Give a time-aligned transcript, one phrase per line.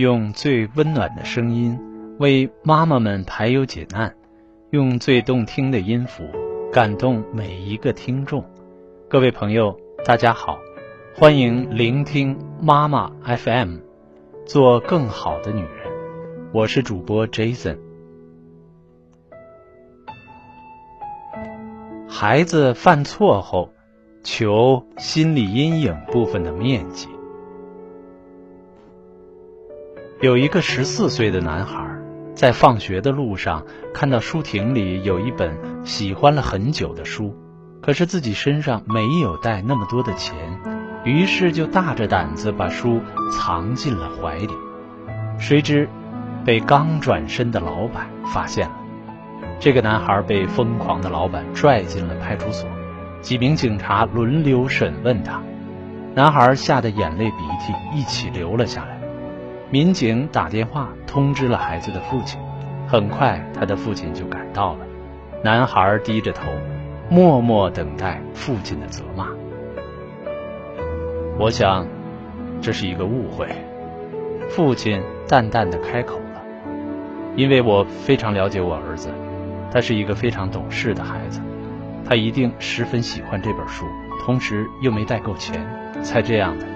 [0.00, 1.78] 用最温暖的声音
[2.18, 4.14] 为妈妈们排忧解难，
[4.70, 6.24] 用最动听的音符
[6.72, 8.42] 感动每一个听众。
[9.10, 10.58] 各位朋友，大家好，
[11.14, 13.76] 欢迎聆听妈妈 FM，
[14.46, 15.92] 做更好的女人。
[16.54, 17.76] 我是主播 Jason。
[22.08, 23.74] 孩子犯错后，
[24.24, 27.06] 求心理阴影部分的面积。
[30.20, 31.82] 有一个十四岁的男孩，
[32.34, 37.34] 在放学的路上看到书亭里有一本喜欢了很久的书，
[37.80, 40.36] 可是自己身上没有带那么多的钱，
[41.06, 43.00] 于是就大着胆子把书
[43.32, 44.50] 藏进了怀里。
[45.38, 45.88] 谁知，
[46.44, 48.74] 被刚转身的老板发现了。
[49.58, 52.68] 这个男孩被疯狂的老板拽进了派出所，
[53.22, 55.40] 几名警察轮流审问他，
[56.14, 58.99] 男孩吓得眼泪鼻涕一起流了下来。
[59.72, 62.40] 民警打电话通知了孩子的父亲，
[62.88, 64.80] 很快他的父亲就赶到了。
[65.44, 66.50] 男孩低着头，
[67.08, 69.28] 默默等待父亲的责骂。
[71.38, 71.86] 我想，
[72.60, 73.46] 这是一个误会。
[74.48, 76.42] 父亲淡淡的开口了
[77.36, 79.08] ：“因为我非常了解我儿子，
[79.70, 81.40] 他是一个非常懂事的孩子，
[82.04, 83.86] 他一定十分喜欢这本书，
[84.26, 85.64] 同时又没带够钱，
[86.02, 86.66] 才这样的。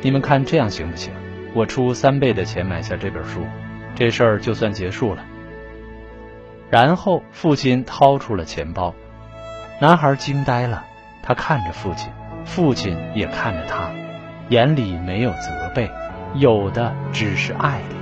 [0.00, 1.12] 你们看这样行不行？”
[1.54, 3.46] 我出三倍的钱买下这本书，
[3.94, 5.24] 这事儿就算结束了。
[6.68, 8.92] 然后父亲掏出了钱包，
[9.80, 10.84] 男孩惊呆了，
[11.22, 12.10] 他看着父亲，
[12.44, 13.88] 父亲也看着他，
[14.48, 15.88] 眼里没有责备，
[16.34, 17.94] 有的只是爱怜。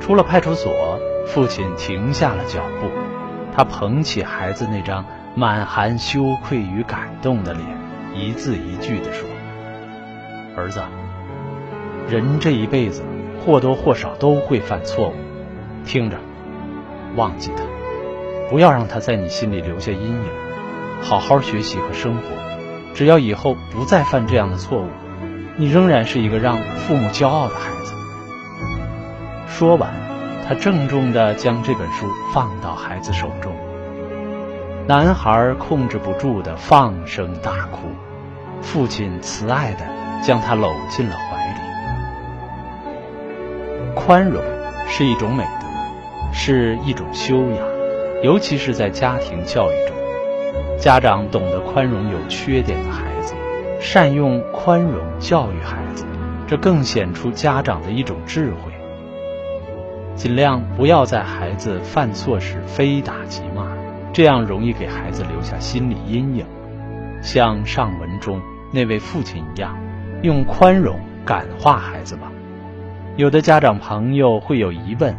[0.00, 2.90] 出了派出所，父亲停下了脚步，
[3.54, 7.83] 他捧起孩子那张满含羞愧与感动的脸。
[8.14, 9.28] 一字一句地说
[10.56, 10.80] ：“儿子，
[12.08, 13.02] 人这一辈子
[13.40, 15.14] 或多或少都会犯错误，
[15.84, 16.16] 听着，
[17.16, 17.64] 忘记他，
[18.48, 20.24] 不要让他在你心里留下阴影，
[21.02, 22.22] 好好学习和生活。
[22.94, 24.88] 只要以后不再犯这样的错误，
[25.56, 27.94] 你仍然是一个让父母骄傲的孩子。”
[29.48, 29.92] 说完，
[30.46, 33.52] 他郑重地将这本书放到孩子手中。
[34.86, 37.88] 男孩控制不住的放声大哭，
[38.62, 39.84] 父亲慈爱的
[40.22, 41.54] 将他搂进了怀里。
[43.94, 44.42] 宽容
[44.86, 45.66] 是一种美德，
[46.32, 47.66] 是一种修养，
[48.22, 49.96] 尤其是在家庭教育中，
[50.78, 53.34] 家长懂得宽容有缺点的孩子，
[53.80, 56.04] 善用宽容教育孩子，
[56.46, 58.72] 这更显出家长的一种智慧。
[60.16, 63.66] 尽量不要在孩子犯错时非打即骂。
[64.12, 66.46] 这样容易给孩子留下心理阴影，
[67.24, 68.40] 像上文中
[68.70, 69.74] 那位父亲一样，
[70.22, 72.30] 用宽容感化孩子吧。
[73.16, 75.16] 有的家长朋友会有疑问：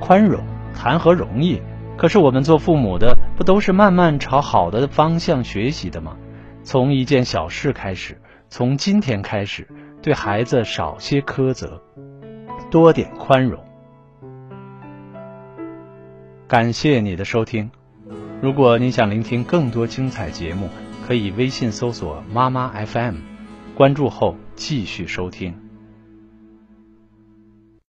[0.00, 0.42] 宽容
[0.74, 1.62] 谈何容易？
[1.96, 6.16] 可是我们做父母的不都是慢慢朝好的方向学习的吗？
[6.64, 9.68] 从一件小事开始，从今天开始，
[10.02, 11.80] 对孩子少些苛责，
[12.68, 13.62] 多点宽容。
[16.48, 17.70] 感谢你的收听。
[18.40, 20.68] 如果你想聆听更多精彩节目，
[21.06, 23.16] 可以微信搜索“妈妈 FM”，
[23.74, 25.63] 关注后继续收听。